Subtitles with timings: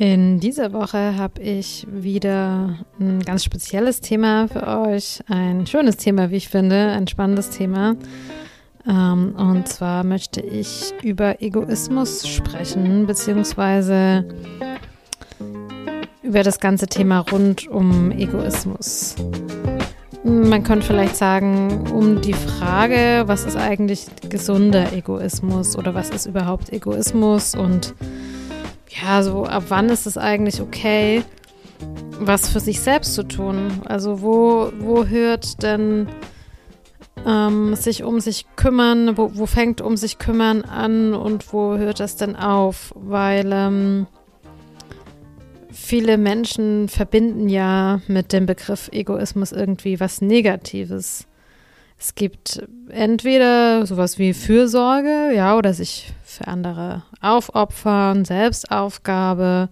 [0.00, 5.18] In dieser Woche habe ich wieder ein ganz spezielles Thema für euch.
[5.26, 7.96] Ein schönes Thema, wie ich finde, ein spannendes Thema.
[8.88, 14.24] Ähm, und zwar möchte ich über Egoismus sprechen, beziehungsweise
[16.22, 19.16] über das ganze Thema rund um Egoismus.
[20.22, 26.26] Man könnte vielleicht sagen, um die Frage, was ist eigentlich gesunder Egoismus oder was ist
[26.26, 27.94] überhaupt Egoismus und
[29.02, 31.22] ja, so ab wann ist es eigentlich okay,
[32.20, 33.82] was für sich selbst zu tun?
[33.84, 36.08] Also wo, wo hört denn
[37.26, 42.00] ähm, sich um sich kümmern, wo, wo fängt um sich kümmern an und wo hört
[42.00, 42.92] das denn auf?
[42.96, 44.06] Weil ähm,
[45.70, 51.26] viele Menschen verbinden ja mit dem Begriff Egoismus irgendwie was Negatives.
[51.98, 59.68] Es gibt entweder sowas wie Fürsorge, ja, oder sich für andere aufopfern, Selbstaufgabe.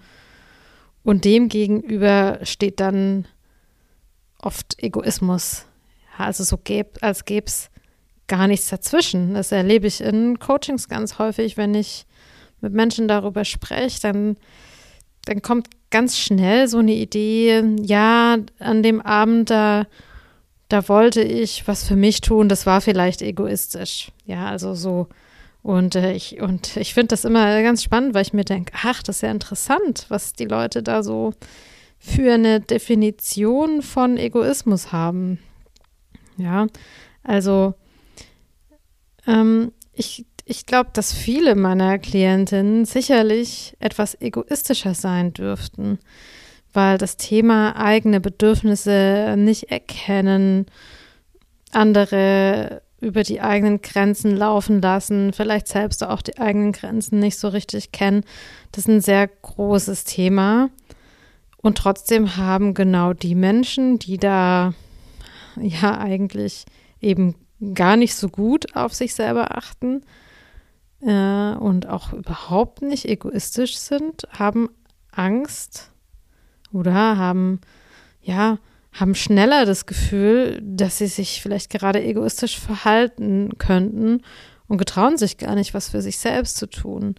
[1.04, 3.26] Und dem gegenüber steht dann
[4.42, 5.66] oft Egoismus.
[6.18, 7.70] Ja, also so gäb, als gäbe es
[8.26, 9.34] gar nichts dazwischen.
[9.34, 12.06] Das erlebe ich in Coachings ganz häufig, wenn ich
[12.60, 14.36] mit Menschen darüber spreche, dann,
[15.26, 19.86] dann kommt ganz schnell so eine Idee, ja, an dem Abend da
[20.68, 24.10] da wollte ich was für mich tun, das war vielleicht egoistisch.
[24.24, 25.08] Ja, also so.
[25.62, 26.38] Und äh, ich,
[26.76, 30.06] ich finde das immer ganz spannend, weil ich mir denke, ach, das ist ja interessant,
[30.08, 31.32] was die Leute da so
[31.98, 35.38] für eine Definition von Egoismus haben.
[36.36, 36.66] Ja,
[37.24, 37.74] also
[39.26, 45.98] ähm, ich, ich glaube, dass viele meiner Klientinnen sicherlich etwas egoistischer sein dürften
[46.76, 50.66] weil das Thema eigene Bedürfnisse nicht erkennen,
[51.72, 57.48] andere über die eigenen Grenzen laufen lassen, vielleicht selbst auch die eigenen Grenzen nicht so
[57.48, 58.24] richtig kennen.
[58.72, 60.70] Das ist ein sehr großes Thema.
[61.56, 64.74] Und trotzdem haben genau die Menschen, die da
[65.60, 66.64] ja eigentlich
[67.00, 67.34] eben
[67.74, 70.02] gar nicht so gut auf sich selber achten
[71.00, 74.68] äh, und auch überhaupt nicht egoistisch sind, haben
[75.10, 75.90] Angst
[76.76, 77.60] oder haben,
[78.22, 78.58] ja,
[78.92, 84.22] haben schneller das Gefühl, dass sie sich vielleicht gerade egoistisch verhalten könnten
[84.68, 87.14] und getrauen sich gar nicht, was für sich selbst zu tun.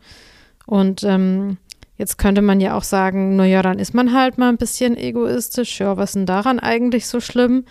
[0.65, 1.57] Und ähm,
[1.97, 5.79] jetzt könnte man ja auch sagen, naja, dann ist man halt mal ein bisschen egoistisch.
[5.79, 7.65] Ja, was ist denn daran eigentlich so schlimm?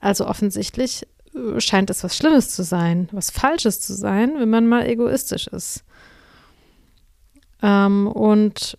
[0.00, 4.68] Also offensichtlich äh, scheint es was Schlimmes zu sein, was Falsches zu sein, wenn man
[4.68, 5.84] mal egoistisch ist.
[7.62, 8.76] Ähm, und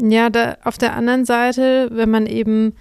[0.00, 2.74] ja, da, auf der anderen Seite, wenn man eben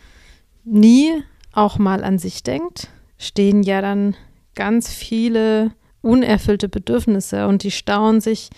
[0.63, 1.23] nie
[1.53, 4.15] auch mal an sich denkt, stehen ja dann
[4.55, 8.49] ganz viele unerfüllte Bedürfnisse und die stauen sich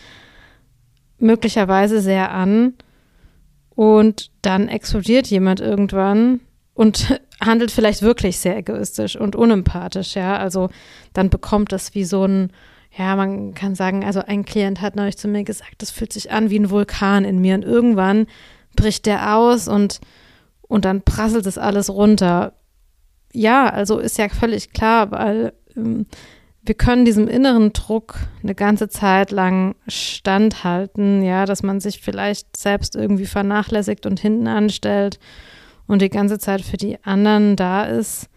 [1.19, 2.73] möglicherweise sehr an
[3.69, 6.39] und dann explodiert jemand irgendwann
[6.73, 10.69] und handelt vielleicht wirklich sehr egoistisch und unempathisch, ja, also
[11.13, 12.51] dann bekommt das wie so ein
[12.97, 16.31] ja, man kann sagen, also ein Klient hat neulich zu mir gesagt, das fühlt sich
[16.31, 18.27] an wie ein Vulkan in mir und irgendwann
[18.75, 19.99] bricht der aus und,
[20.61, 22.53] und dann prasselt es alles runter.
[23.31, 26.07] Ja, also ist ja völlig klar, weil ähm,
[26.63, 32.57] wir können diesem inneren Druck eine ganze Zeit lang standhalten, ja, dass man sich vielleicht
[32.57, 35.19] selbst irgendwie vernachlässigt und hinten anstellt
[35.87, 38.29] und die ganze Zeit für die anderen da ist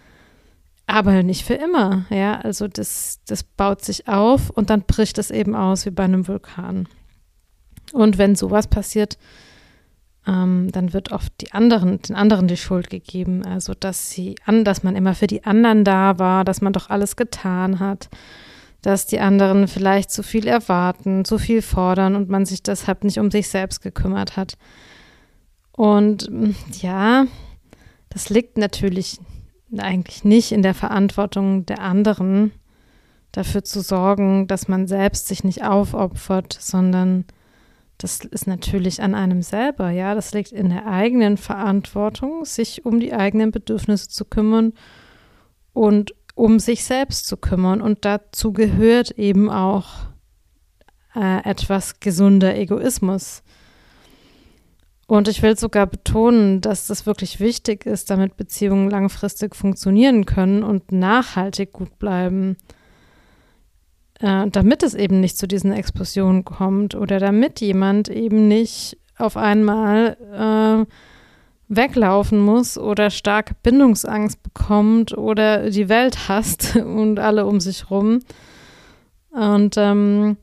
[0.92, 2.38] aber nicht für immer, ja.
[2.40, 6.28] Also das, das baut sich auf und dann bricht es eben aus wie bei einem
[6.28, 6.88] Vulkan.
[7.92, 9.18] Und wenn sowas passiert,
[10.26, 13.44] ähm, dann wird oft die anderen, den anderen die Schuld gegeben.
[13.44, 16.90] Also dass sie an, dass man immer für die anderen da war, dass man doch
[16.90, 18.08] alles getan hat,
[18.82, 23.18] dass die anderen vielleicht zu viel erwarten, zu viel fordern und man sich deshalb nicht
[23.18, 24.58] um sich selbst gekümmert hat.
[25.72, 26.30] Und
[26.82, 27.24] ja,
[28.10, 29.18] das liegt natürlich
[29.80, 32.52] eigentlich nicht in der Verantwortung der anderen,
[33.32, 37.24] dafür zu sorgen, dass man selbst sich nicht aufopfert, sondern
[37.98, 43.00] das ist natürlich an einem selber, ja, das liegt in der eigenen Verantwortung, sich um
[43.00, 44.72] die eigenen Bedürfnisse zu kümmern
[45.72, 47.80] und um sich selbst zu kümmern.
[47.80, 49.86] Und dazu gehört eben auch
[51.14, 53.42] äh, etwas gesunder Egoismus.
[55.12, 60.62] Und ich will sogar betonen, dass das wirklich wichtig ist, damit Beziehungen langfristig funktionieren können
[60.62, 62.56] und nachhaltig gut bleiben.
[64.20, 69.36] Äh, damit es eben nicht zu diesen Explosionen kommt oder damit jemand eben nicht auf
[69.36, 70.86] einmal äh,
[71.68, 78.20] weglaufen muss oder starke Bindungsangst bekommt oder die Welt hasst und alle um sich rum.
[79.30, 80.38] Und ähm,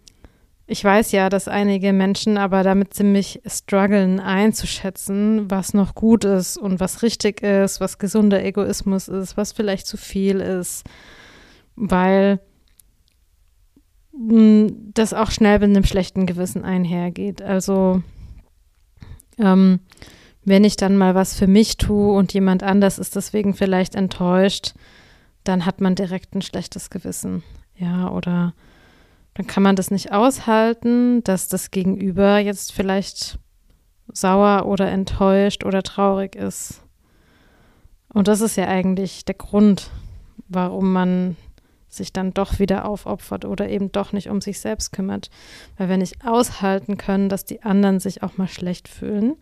[0.72, 6.58] ich weiß ja, dass einige Menschen aber damit ziemlich strugglen einzuschätzen, was noch gut ist
[6.58, 10.84] und was richtig ist, was gesunder Egoismus ist, was vielleicht zu viel ist,
[11.76, 12.40] weil
[14.12, 17.42] mm, das auch schnell mit einem schlechten Gewissen einhergeht.
[17.42, 18.04] Also
[19.40, 19.80] ähm,
[20.46, 24.76] wenn ich dann mal was für mich tue und jemand anders ist deswegen vielleicht enttäuscht,
[25.44, 27.42] dann hat man direkt ein schlechtes Gewissen.
[27.76, 28.54] Ja, oder
[29.40, 33.40] dann kann man das nicht aushalten, dass das Gegenüber jetzt vielleicht
[34.12, 36.82] sauer oder enttäuscht oder traurig ist.
[38.10, 39.92] Und das ist ja eigentlich der Grund,
[40.50, 41.38] warum man
[41.88, 45.30] sich dann doch wieder aufopfert oder eben doch nicht um sich selbst kümmert.
[45.78, 49.38] Weil wir nicht aushalten können, dass die anderen sich auch mal schlecht fühlen.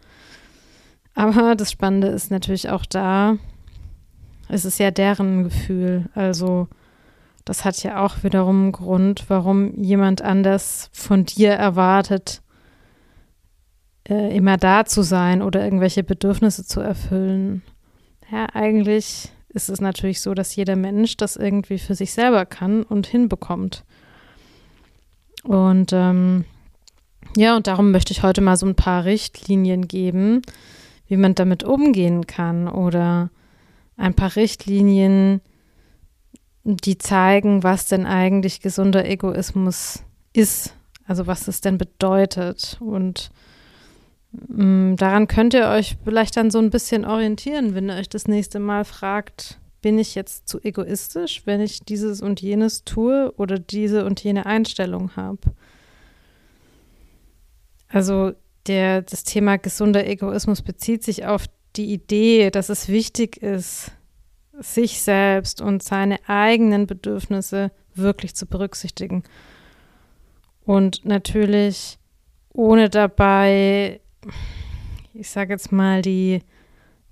[1.16, 3.38] Aber das Spannende ist natürlich auch da,
[4.48, 6.08] es ist ja deren Gefühl.
[6.14, 6.68] Also
[7.48, 12.42] das hat ja auch wiederum einen Grund, warum jemand anders von dir erwartet,
[14.10, 17.62] äh, immer da zu sein oder irgendwelche Bedürfnisse zu erfüllen.
[18.30, 22.84] Ja, eigentlich ist es natürlich so, dass jeder Mensch das irgendwie für sich selber kann
[22.84, 23.86] und hinbekommt.
[25.44, 26.44] Und ähm,
[27.38, 30.42] ja, und darum möchte ich heute mal so ein paar Richtlinien geben,
[31.08, 33.30] wie man damit umgehen kann oder
[33.96, 35.40] ein paar Richtlinien,
[36.76, 40.04] die zeigen, was denn eigentlich gesunder Egoismus
[40.34, 40.76] ist,
[41.06, 42.78] also was es denn bedeutet.
[42.82, 43.32] Und
[44.32, 48.10] mh, mm, daran könnt ihr euch vielleicht dann so ein bisschen orientieren, wenn ihr euch
[48.10, 53.32] das nächste Mal fragt, bin ich jetzt zu egoistisch, wenn ich dieses und jenes tue
[53.38, 55.40] oder diese und jene Einstellung habe.
[57.88, 58.34] Also
[58.66, 61.46] der, das Thema gesunder Egoismus bezieht sich auf
[61.78, 63.92] die Idee, dass es wichtig ist,
[64.60, 69.24] sich selbst und seine eigenen Bedürfnisse wirklich zu berücksichtigen.
[70.66, 71.98] Und natürlich
[72.54, 74.02] ohne dabei,
[75.14, 76.42] ich sage jetzt mal, die,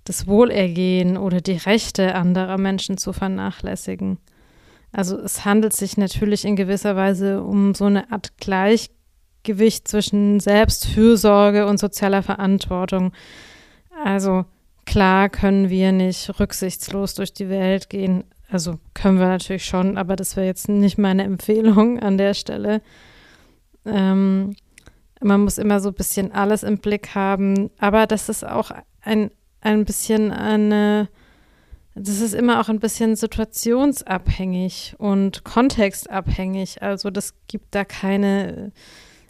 [0.03, 4.17] das Wohlergehen oder die Rechte anderer Menschen zu vernachlässigen.
[4.91, 11.67] Also es handelt sich natürlich in gewisser Weise um so eine Art Gleichgewicht zwischen Selbstfürsorge
[11.67, 13.11] und sozialer Verantwortung.
[14.03, 14.45] Also
[14.85, 18.23] Klar können wir nicht rücksichtslos durch die Welt gehen.
[18.49, 22.81] Also können wir natürlich schon, aber das wäre jetzt nicht meine Empfehlung an der Stelle.
[23.85, 24.55] Ähm,
[25.21, 28.71] man muss immer so ein bisschen alles im Blick haben, aber das ist auch
[29.01, 31.09] ein, ein bisschen eine,
[31.95, 36.83] das ist immer auch ein bisschen situationsabhängig und kontextabhängig.
[36.83, 38.71] Also das gibt da keine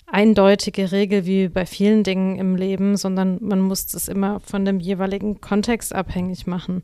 [0.07, 4.79] eindeutige Regel wie bei vielen Dingen im Leben, sondern man muss es immer von dem
[4.79, 6.83] jeweiligen Kontext abhängig machen.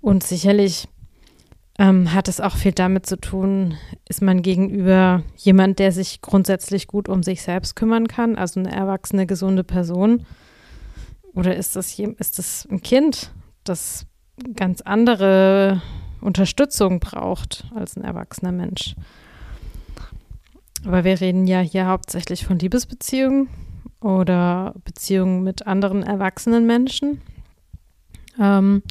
[0.00, 0.88] Und sicherlich
[1.78, 3.76] ähm, hat es auch viel damit zu tun,
[4.08, 8.72] ist man gegenüber jemand, der sich grundsätzlich gut um sich selbst kümmern kann, also eine
[8.72, 10.26] erwachsene, gesunde Person?
[11.34, 13.32] Oder ist das, ist das ein Kind,
[13.64, 14.06] das
[14.54, 15.80] ganz andere
[16.20, 18.94] Unterstützung braucht als ein erwachsener Mensch?
[20.84, 23.48] Aber wir reden ja hier hauptsächlich von Liebesbeziehungen
[24.00, 27.20] oder Beziehungen mit anderen erwachsenen Menschen.
[28.40, 28.82] Ähm,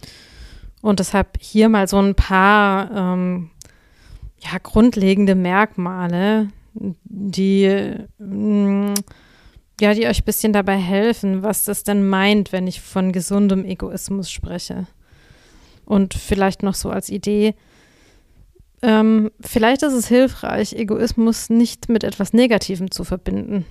[0.82, 3.52] und deshalb hier mal so ein paar ähm,
[4.40, 8.94] ja, grundlegende Merkmale, die, mh, mm,
[9.80, 13.66] ja, die euch ein bisschen dabei helfen, was das denn meint, wenn ich von gesundem
[13.66, 14.88] Egoismus spreche.
[15.86, 17.56] Und vielleicht noch so als Idee,
[18.82, 23.66] ähm, vielleicht ist es hilfreich, Egoismus nicht mit etwas Negativem zu verbinden.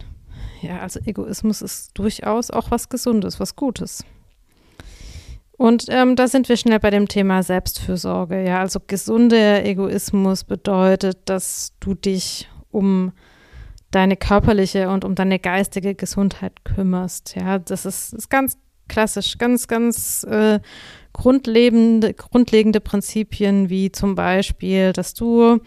[0.63, 4.05] Ja, also Egoismus ist durchaus auch was Gesundes, was Gutes.
[5.61, 8.43] Und ähm, da sind wir schnell bei dem Thema Selbstfürsorge.
[8.45, 13.13] Ja, also gesunder Egoismus bedeutet, dass du dich um
[13.91, 17.35] deine körperliche und um deine geistige Gesundheit kümmerst.
[17.37, 18.57] Ja, das ist, ist ganz
[18.91, 20.61] klassisch, ganz, ganz äh,
[21.15, 25.61] grundlegende, grundlegende Prinzipien, wie zum Beispiel, dass du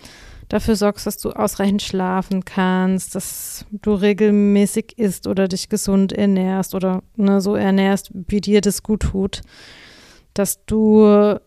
[0.50, 6.76] dafür sorgst, dass du ausreichend schlafen kannst, dass du regelmäßig isst oder dich gesund ernährst
[6.76, 9.42] oder ne, so ernährst, wie dir das gut tut,
[10.34, 11.40] dass du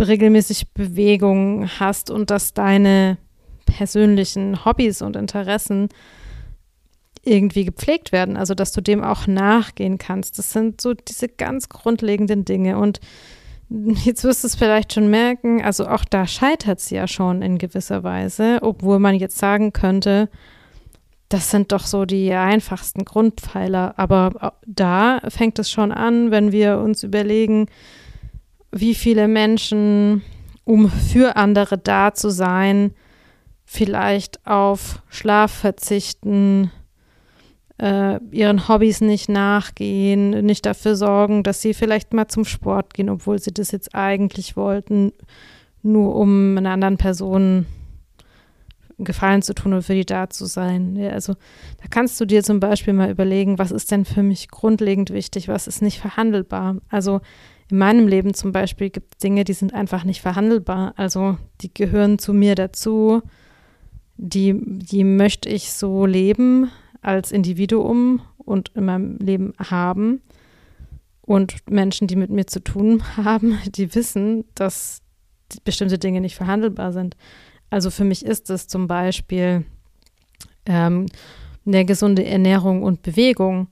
[0.00, 3.18] regelmäßig Bewegung hast und dass deine
[3.66, 5.88] persönlichen Hobbys und Interessen
[7.24, 10.38] irgendwie gepflegt werden, also dass du dem auch nachgehen kannst.
[10.38, 12.78] Das sind so diese ganz grundlegenden Dinge.
[12.78, 13.00] Und
[14.04, 17.58] jetzt wirst du es vielleicht schon merken, also auch da scheitert es ja schon in
[17.58, 20.28] gewisser Weise, obwohl man jetzt sagen könnte,
[21.28, 23.94] das sind doch so die einfachsten Grundpfeiler.
[23.96, 27.66] Aber da fängt es schon an, wenn wir uns überlegen,
[28.70, 30.22] wie viele Menschen,
[30.64, 32.92] um für andere da zu sein,
[33.64, 36.70] vielleicht auf Schlaf verzichten,
[37.78, 43.10] äh, ihren Hobbys nicht nachgehen, nicht dafür sorgen, dass sie vielleicht mal zum Sport gehen,
[43.10, 45.12] obwohl sie das jetzt eigentlich wollten,
[45.82, 47.66] nur um einer anderen Person
[48.98, 50.94] Gefallen zu tun und für die da zu sein.
[50.94, 54.48] Ja, also da kannst du dir zum Beispiel mal überlegen, was ist denn für mich
[54.48, 56.76] grundlegend wichtig, was ist nicht verhandelbar.
[56.90, 57.20] Also
[57.70, 60.94] in meinem Leben zum Beispiel gibt es Dinge, die sind einfach nicht verhandelbar.
[60.96, 63.22] Also die gehören zu mir dazu,
[64.16, 66.70] die, die möchte ich so leben,
[67.04, 70.22] als Individuum und in meinem Leben haben.
[71.20, 75.00] Und Menschen, die mit mir zu tun haben, die wissen, dass
[75.64, 77.16] bestimmte Dinge nicht verhandelbar sind.
[77.70, 79.64] Also für mich ist es zum Beispiel
[80.66, 81.06] ähm,
[81.66, 83.68] eine gesunde Ernährung und Bewegung.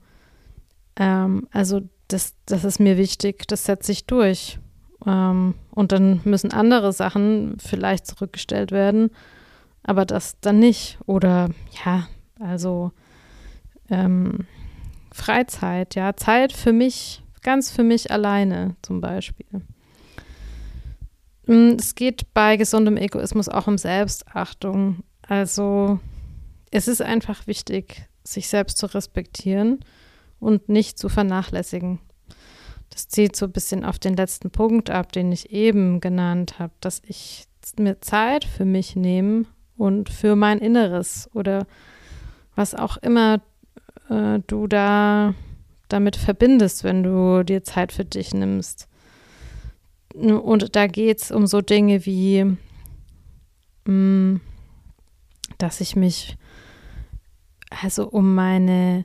[0.96, 4.58] Ähm, also das, das ist mir wichtig, das setze ich durch.
[5.06, 9.10] Ähm, und dann müssen andere Sachen vielleicht zurückgestellt werden,
[9.82, 10.98] aber das dann nicht.
[11.06, 11.50] Oder
[11.84, 12.06] ja,
[12.38, 12.92] also
[13.92, 14.46] ähm,
[15.12, 19.62] Freizeit, ja, Zeit für mich, ganz für mich alleine zum Beispiel.
[21.46, 25.04] Mm, es geht bei gesundem Egoismus auch um Selbstachtung.
[25.22, 26.00] Also
[26.70, 29.80] es ist einfach wichtig, sich selbst zu respektieren
[30.40, 32.00] und nicht zu vernachlässigen.
[32.90, 36.72] Das zieht so ein bisschen auf den letzten Punkt ab, den ich eben genannt habe,
[36.80, 37.46] dass ich
[37.78, 39.46] mir Zeit für mich nehme
[39.76, 41.66] und für mein Inneres oder
[42.54, 43.40] was auch immer
[44.09, 45.35] äh, du da
[45.88, 48.88] damit verbindest, wenn du dir Zeit für dich nimmst.
[50.14, 52.44] Und da geht es um so Dinge wie,
[53.85, 54.40] mh, mm,
[55.59, 56.37] dass ich mich
[57.82, 59.04] also um meine,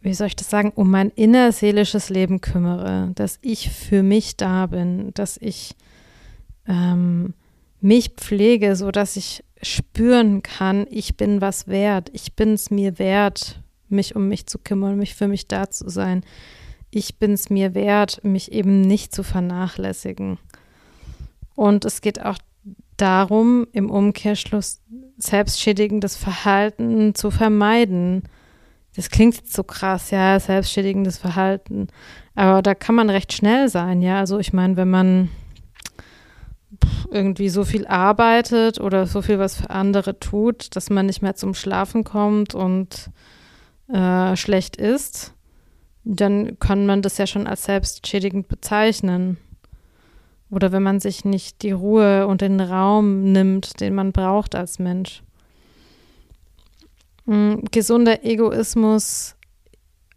[0.00, 4.66] wie soll ich das sagen, um mein innerseelisches Leben kümmere, dass ich für mich da
[4.66, 5.74] bin, dass ich
[6.68, 7.34] ähm,
[7.80, 12.98] mich pflege, so dass ich spüren kann, ich bin was wert, ich bin es mir
[12.98, 16.24] wert, mich um mich zu kümmern, mich für mich da zu sein.
[16.90, 20.38] Ich bin es mir wert, mich eben nicht zu vernachlässigen.
[21.54, 22.38] Und es geht auch
[22.96, 24.80] darum, im Umkehrschluss
[25.18, 28.22] selbstschädigendes Verhalten zu vermeiden.
[28.94, 31.88] Das klingt jetzt so krass, ja, selbstschädigendes Verhalten.
[32.34, 34.18] Aber da kann man recht schnell sein, ja.
[34.18, 35.30] Also ich meine, wenn man
[37.10, 41.34] irgendwie so viel arbeitet oder so viel was für andere tut, dass man nicht mehr
[41.34, 43.10] zum Schlafen kommt und
[43.88, 45.34] äh, schlecht ist,
[46.04, 49.38] dann kann man das ja schon als selbstschädigend bezeichnen.
[50.50, 54.78] Oder wenn man sich nicht die Ruhe und den Raum nimmt, den man braucht als
[54.78, 55.22] Mensch.
[57.24, 59.34] Mhm, gesunder Egoismus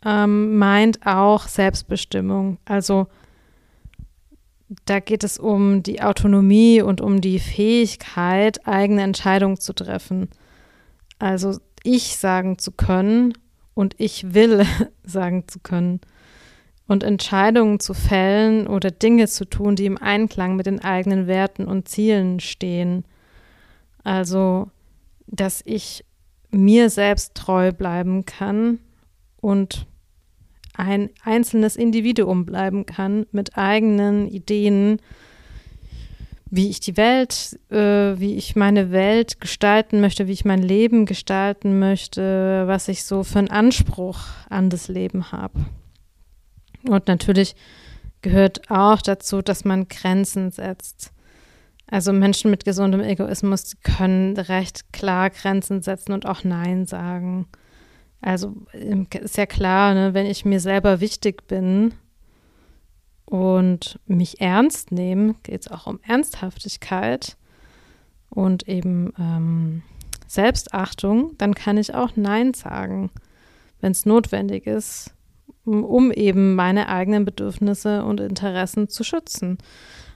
[0.05, 2.59] ähm, meint auch Selbstbestimmung.
[2.65, 3.07] Also
[4.85, 10.29] da geht es um die Autonomie und um die Fähigkeit, eigene Entscheidungen zu treffen.
[11.17, 13.33] Also ich sagen zu können,
[13.79, 14.65] und ich will
[15.05, 16.01] sagen zu können
[16.85, 21.63] und Entscheidungen zu fällen oder Dinge zu tun, die im Einklang mit den eigenen Werten
[21.63, 23.05] und Zielen stehen.
[24.03, 24.69] Also,
[25.27, 26.03] dass ich
[26.51, 28.79] mir selbst treu bleiben kann
[29.37, 29.87] und
[30.73, 34.99] ein einzelnes Individuum bleiben kann mit eigenen Ideen,
[36.51, 41.05] wie ich die Welt, äh, wie ich meine Welt gestalten möchte, wie ich mein Leben
[41.05, 45.59] gestalten möchte, was ich so für einen Anspruch an das Leben habe.
[46.87, 47.55] Und natürlich
[48.21, 51.11] gehört auch dazu, dass man Grenzen setzt.
[51.87, 57.47] Also Menschen mit gesundem Egoismus können recht klar Grenzen setzen und auch Nein sagen.
[58.21, 61.93] Also ist ja klar, ne, wenn ich mir selber wichtig bin,
[63.29, 67.37] und mich ernst nehmen, geht es auch um Ernsthaftigkeit
[68.29, 69.83] und eben ähm,
[70.25, 73.11] Selbstachtung, dann kann ich auch Nein sagen,
[73.81, 75.13] wenn es notwendig ist,
[75.63, 79.59] um eben meine eigenen Bedürfnisse und Interessen zu schützen.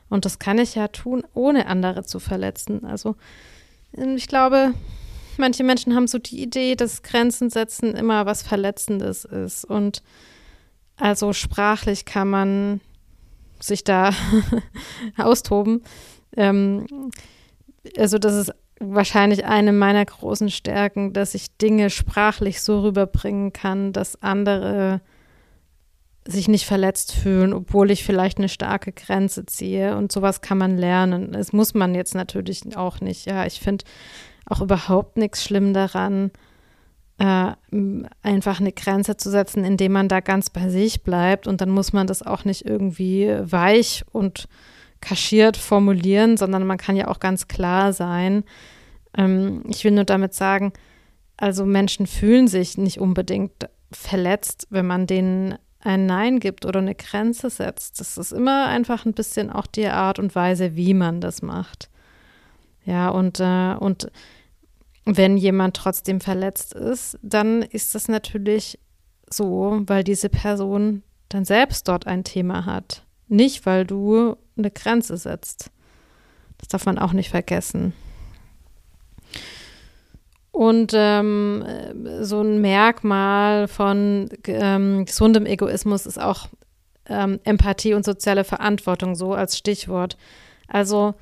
[0.09, 2.83] Und das kann ich ja tun, ohne andere zu verletzen.
[2.83, 3.15] Also
[3.95, 4.73] ähm, ich glaube,
[5.37, 9.65] manche Menschen haben so die Idee, dass Grenzen setzen immer was Verletzendes ist.
[9.65, 10.01] Und
[10.97, 12.81] also sprachlich kann man
[13.63, 14.11] sich da
[15.17, 15.83] austoben.
[16.35, 16.85] Ähm,
[17.97, 23.93] also das ist wahrscheinlich eine meiner großen Stärken, dass ich Dinge sprachlich so rüberbringen kann,
[23.93, 25.01] dass andere
[26.25, 29.97] sich nicht verletzt fühlen, obwohl ich vielleicht eine starke Grenze ziehe.
[29.97, 31.33] Und sowas kann man lernen.
[31.33, 33.25] Das muss man jetzt natürlich auch nicht.
[33.25, 33.83] Ja, ich finde
[34.45, 36.31] auch überhaupt nichts schlimm daran,
[37.19, 37.51] äh,
[38.21, 41.47] einfach eine Grenze zu setzen, indem man da ganz bei sich bleibt.
[41.47, 44.47] Und dann muss man das auch nicht irgendwie weich und
[45.01, 48.43] kaschiert formulieren, sondern man kann ja auch ganz klar sein,
[49.15, 50.73] Ähm, ich will nur damit sagen,
[51.37, 56.95] also Menschen fühlen sich nicht unbedingt verletzt, wenn man denen ein Nein gibt oder eine
[56.95, 57.99] Grenze setzt.
[57.99, 61.89] Das ist immer einfach ein bisschen auch die Art und Weise, wie man das macht.
[62.85, 64.09] Ja, und, äh, und
[65.05, 68.79] wenn jemand trotzdem verletzt ist, dann ist das natürlich
[69.29, 73.03] so, weil diese Person dann selbst dort ein Thema hat.
[73.27, 75.71] Nicht, weil du eine Grenze setzt.
[76.57, 77.93] Das darf man auch nicht vergessen.
[80.51, 81.65] Und ähm,
[82.21, 86.47] so ein Merkmal von ähm, gesundem Egoismus ist auch
[87.07, 90.15] ähm, Empathie und soziale Verantwortung, so als Stichwort.
[90.67, 91.15] Also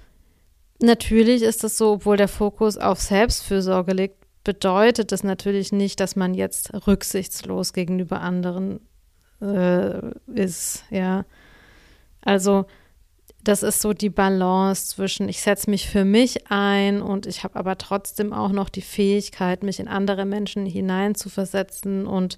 [0.81, 6.15] natürlich ist es so, obwohl der Fokus auf Selbstfürsorge liegt, bedeutet das natürlich nicht, dass
[6.15, 8.79] man jetzt rücksichtslos gegenüber anderen
[9.41, 11.25] äh, ist, ja.
[12.21, 12.65] Also
[13.43, 17.55] das ist so die Balance zwischen, ich setze mich für mich ein und ich habe
[17.55, 22.37] aber trotzdem auch noch die Fähigkeit, mich in andere Menschen hineinzuversetzen und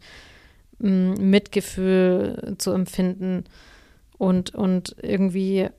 [0.79, 3.43] mh, mm, Mitgefühl zu empfinden
[4.17, 5.69] und, und irgendwie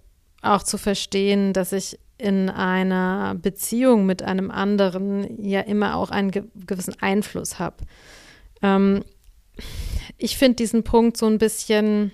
[0.43, 6.31] auch zu verstehen, dass ich in einer Beziehung mit einem anderen ja immer auch einen
[6.31, 7.77] ge gewissen Einfluss habe.
[8.63, 9.05] Ähm,
[10.19, 12.13] ich finde diesen Punkt so ein bisschen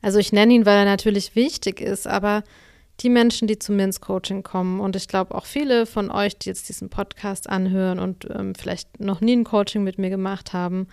[0.00, 2.44] also ich nenne ihn, weil er natürlich wichtig ist, aber
[3.00, 6.36] die Menschen, die zu mir ins Coaching kommen und ich glaube auch viele von euch,
[6.38, 10.52] die jetzt diesen Podcast anhören und ähm, vielleicht noch nie ein Coaching mit mir gemacht
[10.52, 10.88] haben,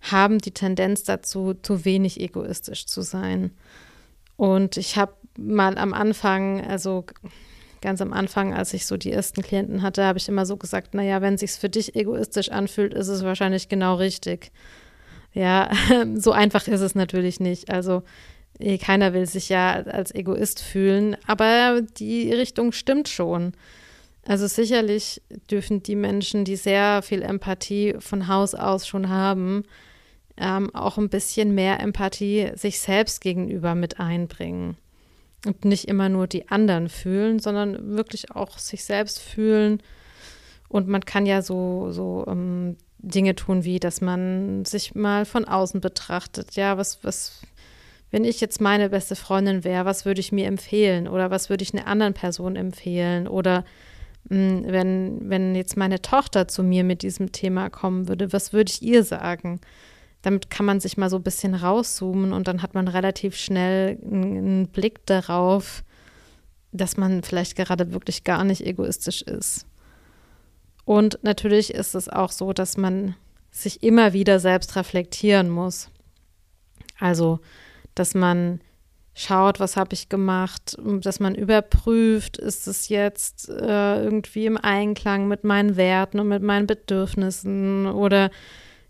[0.00, 3.52] haben die Tendenz dazu, zu wenig egoistisch zu sein.
[4.36, 7.04] Und ich habe mal am Anfang, also
[7.80, 10.94] ganz am Anfang, als ich so die ersten Klienten hatte, habe ich immer so gesagt,
[10.94, 14.52] naja, wenn sich's für dich egoistisch anfühlt, ist es wahrscheinlich genau richtig.
[15.32, 15.70] Ja,
[16.14, 17.70] so einfach ist es natürlich nicht.
[17.70, 18.02] Also
[18.58, 23.52] eh, keiner will sich ja als Egoist fühlen, aber die Richtung stimmt schon.
[24.26, 29.64] Also sicherlich dürfen die Menschen, die sehr viel Empathie von Haus aus schon haben,
[30.36, 34.76] ähm, auch ein bisschen mehr Empathie sich selbst gegenüber mit einbringen.
[35.46, 39.82] Und nicht immer nur die anderen fühlen, sondern wirklich auch sich selbst fühlen.
[40.68, 45.44] Und man kann ja so, so ähm, Dinge tun, wie dass man sich mal von
[45.44, 46.56] außen betrachtet.
[46.56, 47.42] Ja, was, was,
[48.10, 51.08] wenn ich jetzt meine beste Freundin wäre, was würde ich mir empfehlen?
[51.08, 53.26] Oder was würde ich einer anderen Person empfehlen?
[53.26, 53.64] Oder
[54.28, 58.52] mh, hm, wenn, wenn jetzt meine Tochter zu mir mit diesem Thema kommen würde, was
[58.52, 59.60] würde ich ihr sagen?
[60.22, 63.98] Damit kann man sich mal so ein bisschen rauszoomen und dann hat man relativ schnell
[64.02, 65.82] einen Blick darauf,
[66.72, 69.66] dass man vielleicht gerade wirklich gar nicht egoistisch ist.
[70.84, 73.14] Und natürlich ist es auch so, dass man
[73.50, 75.90] sich immer wieder selbst reflektieren muss.
[76.98, 77.40] Also,
[77.94, 78.60] dass man
[79.14, 85.28] schaut, was habe ich gemacht, dass man überprüft, ist es jetzt äh, irgendwie im Einklang
[85.28, 88.30] mit meinen Werten und mit meinen Bedürfnissen oder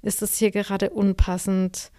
[0.03, 1.91] ist es hier gerade unpassend?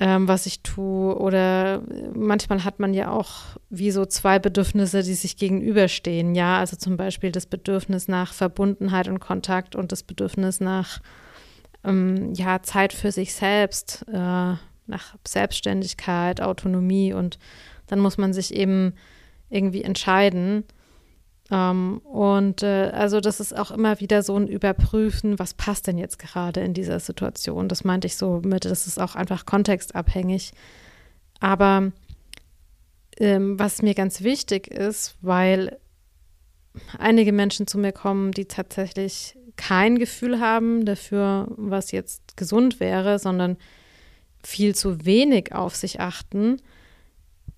[0.00, 1.16] ähm, was ich tue.
[1.16, 1.82] Oder
[2.14, 6.34] manchmal hat man ja auch wie so zwei Bedürfnisse, die sich gegenüberstehen.
[6.34, 11.00] Ja, also zum Beispiel das Bedürfnis nach Verbundenheit und Kontakt und das Bedürfnis nach
[11.84, 14.54] ähm, ja, Zeit für sich selbst, äh,
[14.86, 17.12] nach Selbstständigkeit, Autonomie.
[17.12, 17.38] Und
[17.86, 18.94] dann muss man sich eben
[19.50, 20.64] irgendwie entscheiden.
[21.52, 25.98] Ähm, und äh, also das ist auch immer wieder so ein Überprüfen, was passt denn
[25.98, 27.68] jetzt gerade in dieser Situation.
[27.68, 30.52] Das meinte ich so mit, das ist auch einfach kontextabhängig.
[31.40, 31.92] Aber
[33.18, 35.78] ähm, was mir ganz wichtig ist, weil
[36.98, 43.18] einige Menschen zu mir kommen, die tatsächlich kein Gefühl haben dafür, was jetzt gesund wäre,
[43.18, 43.58] sondern
[44.42, 46.62] viel zu wenig auf sich achten,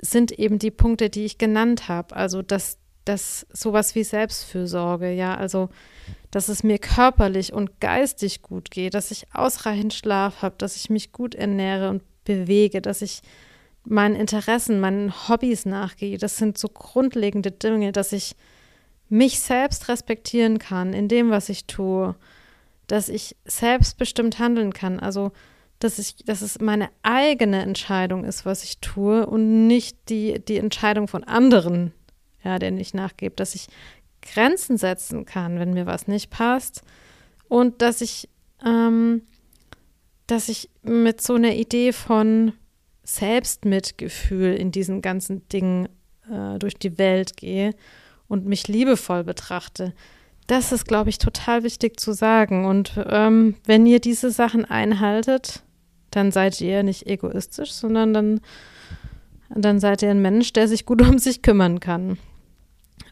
[0.01, 2.17] sind eben die Punkte, die ich genannt habe.
[2.17, 5.69] Also, dass dass sowas wie Selbstfürsorge, ja, also
[6.31, 10.91] dass es mir körperlich und geistig gut geht, dass ich ausreichend Schlaf habe, dass ich
[10.91, 13.23] mich gut ernähre und bewege, dass ich
[13.85, 16.19] meinen Interessen, meinen Hobbys nachgehe.
[16.19, 18.35] Das sind so grundlegende Dinge, dass ich
[19.09, 22.17] mich selbst respektieren kann in dem, was ich tue,
[22.87, 24.99] dass ich selbstbestimmt handeln kann.
[24.99, 25.33] Also,
[25.79, 30.57] dass ich, dass es meine eigene Entscheidung ist, was ich tue und nicht die, die
[30.57, 31.93] Entscheidung von anderen,
[32.45, 33.69] ja, der nicht nachgibt, dass ich
[34.23, 36.83] Grenzen setzen kann, wenn mir was nicht passt
[37.49, 38.29] und dass ich,
[38.65, 39.23] ähm,
[40.27, 42.53] dass ich mit so einer Idee von
[43.03, 45.89] Selbstmitgefühl in diesen ganzen Dingen
[46.31, 47.75] äh, durch die Welt gehe
[48.29, 49.93] und mich liebevoll betrachte.
[50.47, 52.65] Das ist, glaube ich, total wichtig zu sagen.
[52.65, 55.63] Und ähm, wenn ihr diese Sachen einhaltet,
[56.11, 58.41] dann seid ihr nicht egoistisch, sondern dann,
[59.49, 62.19] dann seid ihr ein Mensch, der sich gut um sich kümmern kann.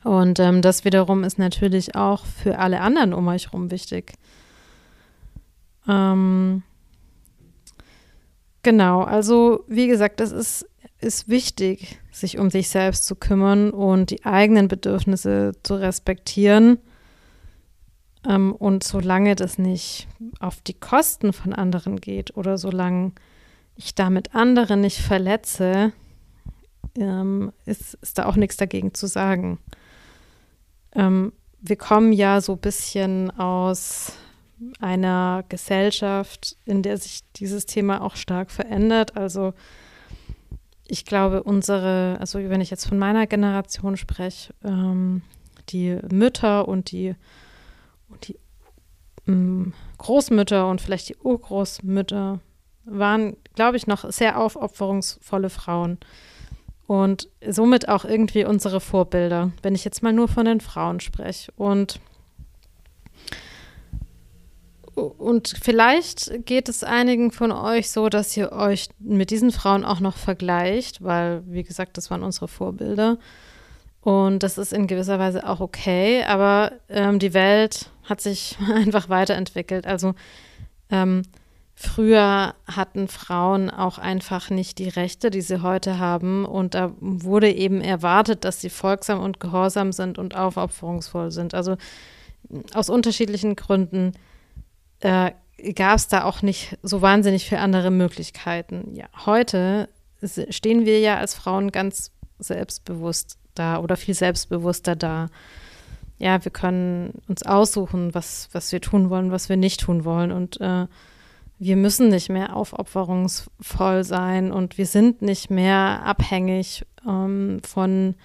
[0.04, 4.14] Und ähm, das wiederum ist natürlich auch für alle anderen um euch herum wichtig.
[5.88, 6.62] Ähm,
[8.62, 10.68] genau, also wie gesagt, es ist,
[11.00, 16.78] ist wichtig, sich um sich selbst zu kümmern und die eigenen Bedürfnisse zu respektieren.
[18.28, 20.08] Ähm, und solange das nicht
[20.40, 23.12] auf die Kosten von anderen geht oder solange
[23.76, 25.92] ich damit andere nicht verletze,
[26.96, 29.58] ähm, ist, ist da auch nichts dagegen zu sagen.
[30.94, 34.12] Ähm, wir kommen ja so ein bisschen aus
[34.80, 39.16] einer Gesellschaft, in der sich dieses Thema auch stark verändert.
[39.16, 39.54] Also
[40.86, 45.22] ich glaube, unsere, also wenn ich jetzt von meiner Generation spreche, ähm,
[45.68, 47.14] die Mütter und die,
[48.08, 48.38] und die
[49.26, 52.40] ähm, Großmütter und vielleicht die Urgroßmütter
[52.84, 55.98] waren, glaube ich, noch sehr aufopferungsvolle Frauen
[56.86, 61.52] und somit auch irgendwie unsere Vorbilder, wenn ich jetzt mal nur von den Frauen spreche.
[61.56, 62.00] Und,
[64.94, 70.00] und vielleicht geht es einigen von euch so, dass ihr euch mit diesen Frauen auch
[70.00, 73.18] noch vergleicht, weil, wie gesagt, das waren unsere Vorbilder.
[74.02, 79.08] Und das ist in gewisser Weise auch okay, aber ähm, die Welt hat sich einfach
[79.08, 79.86] weiterentwickelt.
[79.86, 80.14] Also
[80.90, 81.22] ähm,
[81.74, 86.44] Früher hatten Frauen auch einfach nicht die Rechte, die sie heute haben.
[86.44, 91.54] Und da wurde eben erwartet, dass sie folgsam und gehorsam sind und aufopferungsvoll sind.
[91.54, 91.76] Also
[92.74, 94.12] aus unterschiedlichen Gründen
[95.00, 95.32] äh,
[95.74, 98.94] gab es da auch nicht so wahnsinnig viele andere Möglichkeiten.
[98.94, 99.88] Ja, heute
[100.50, 105.28] stehen wir ja als Frauen ganz selbstbewusst da oder viel selbstbewusster da.
[106.18, 110.30] Ja, wir können uns aussuchen, was, was wir tun wollen, was wir nicht tun wollen.
[110.30, 110.86] Und äh,
[111.64, 118.16] wir müssen nicht mehr aufopferungsvoll sein und wir sind nicht mehr abhängig ähm, von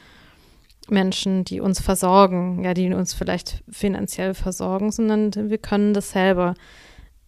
[0.89, 6.55] Menschen, die uns versorgen, ja, die uns vielleicht finanziell versorgen, sondern wir können das selber.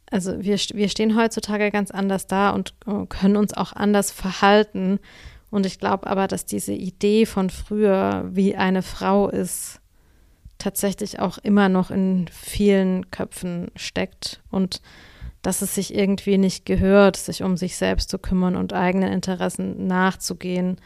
[0.09, 4.97] Also wir, wir stehen heutzutage ganz anders da und äh, können uns auch anders verhalten.
[5.51, 9.79] Und ich glaube aber, dass diese Idee von früher, wie eine Frau ist,
[10.57, 14.41] tatsächlich auch immer noch in vielen Köpfen steckt.
[14.49, 14.81] Und
[15.41, 19.87] dass es sich irgendwie nicht gehört, sich um sich selbst zu kümmern und eigenen Interessen
[19.87, 20.77] nachzugehen,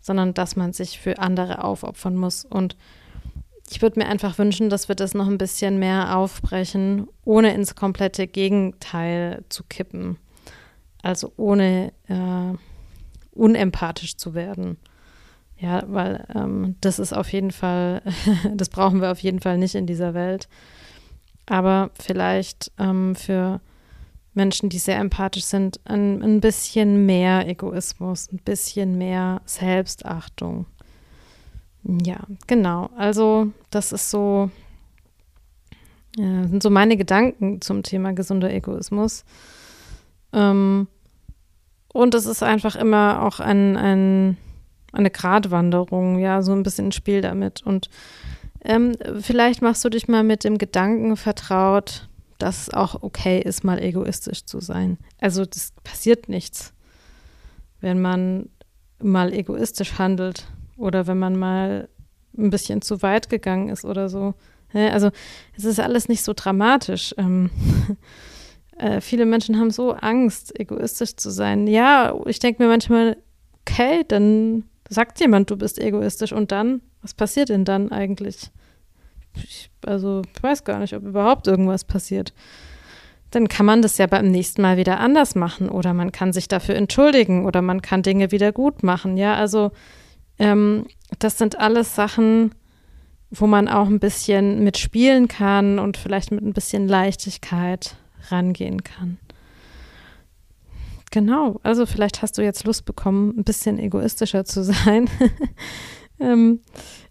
[0.00, 2.44] sondern dass man sich für andere aufopfern muss.
[2.44, 2.76] Und
[3.70, 7.74] ich würde mir einfach wünschen, dass wir das noch ein bisschen mehr aufbrechen, ohne ins
[7.74, 10.16] komplette Gegenteil zu kippen.
[11.02, 12.56] Also ohne äh,
[13.32, 14.78] unempathisch zu werden.
[15.58, 18.02] Ja, weil ähm, das ist auf jeden Fall,
[18.54, 20.48] das brauchen wir auf jeden Fall nicht in dieser Welt.
[21.46, 23.60] Aber vielleicht ähm, für
[24.34, 30.66] Menschen, die sehr empathisch sind, ein, ein bisschen mehr Egoismus, ein bisschen mehr Selbstachtung.
[31.82, 32.90] Ja, genau.
[32.96, 34.50] Also das ist so,
[36.16, 39.24] ja, sind so meine Gedanken zum Thema gesunder Egoismus.
[40.32, 40.88] Ähm,
[41.92, 44.36] und es ist einfach immer auch ein, ein,
[44.92, 47.62] eine Gratwanderung, ja, so ein bisschen ein Spiel damit.
[47.62, 47.88] Und
[48.64, 52.07] ähm, vielleicht machst du dich mal mit dem Gedanken vertraut,
[52.38, 54.98] dass es auch okay ist, mal egoistisch zu sein.
[55.20, 56.72] Also das passiert nichts,
[57.80, 58.48] wenn man
[59.00, 60.46] mal egoistisch handelt
[60.76, 61.88] oder wenn man mal
[62.36, 64.34] ein bisschen zu weit gegangen ist oder so.
[64.72, 65.10] Also
[65.56, 67.14] es ist alles nicht so dramatisch.
[67.18, 67.50] Ähm,
[68.78, 71.66] äh, viele Menschen haben so Angst, egoistisch zu sein.
[71.66, 73.16] Ja, ich denke mir manchmal,
[73.62, 78.50] okay, dann sagt jemand, du bist egoistisch und dann, was passiert denn dann eigentlich?
[79.44, 82.32] Ich, also ich weiß gar nicht, ob überhaupt irgendwas passiert.
[83.30, 86.48] Dann kann man das ja beim nächsten Mal wieder anders machen oder man kann sich
[86.48, 89.16] dafür entschuldigen oder man kann Dinge wieder gut machen.
[89.16, 89.70] Ja, also
[90.38, 90.86] ähm,
[91.18, 92.54] das sind alles Sachen,
[93.30, 97.96] wo man auch ein bisschen mitspielen kann und vielleicht mit ein bisschen Leichtigkeit
[98.30, 99.18] rangehen kann.
[101.10, 105.08] Genau, also vielleicht hast du jetzt Lust bekommen, ein bisschen egoistischer zu sein.
[106.20, 106.60] ähm,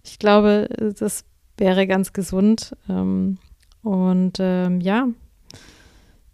[0.03, 0.67] ich glaube,
[0.99, 1.25] das
[1.57, 2.75] wäre ganz gesund.
[2.89, 3.37] Ähm,
[3.83, 5.07] und ähm, ja,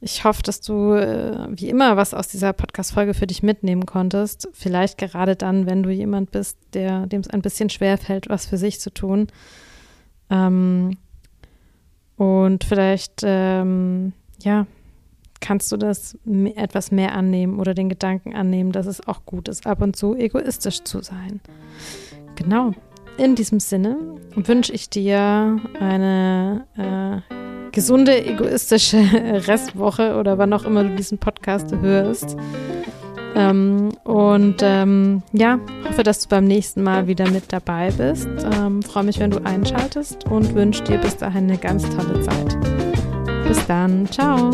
[0.02, 4.50] ich hoffe, dass du äh, wie immer was aus dieser Podcast-Folge für dich mitnehmen konntest.
[4.52, 8.46] Vielleicht gerade dann, wenn du jemand bist, der dem es ein bisschen schwer fällt, was
[8.46, 9.28] für sich zu tun.
[10.30, 10.98] Ähm,
[12.18, 14.68] und vielleicht, ähm, ja,
[15.40, 16.18] kannst du das
[16.56, 20.16] etwas mehr annehmen oder den Gedanken annehmen, dass es auch gut ist, ab und zu
[20.16, 21.40] egoistisch zu sein.
[22.36, 22.74] Genau.
[23.18, 23.98] In diesem Sinne
[24.36, 28.98] wünsche ich dir eine äh, gesunde, egoistische
[29.48, 32.38] Restwoche oder wann auch immer du diesen Podcast hörst.
[33.36, 38.30] Ähm, und ähm, ja, hoffe, dass du beim nächsten Mal wieder mit dabei bist.
[38.60, 42.58] Ähm, Freue mich, wenn du einschaltest und wünsche dir bis dahin eine ganz tolle Zeit.
[43.48, 44.08] Bis dann.
[44.10, 44.52] Ciao.